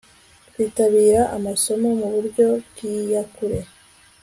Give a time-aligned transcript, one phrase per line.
[0.53, 3.59] kwitabira amasomo mu buryo bw'iyakure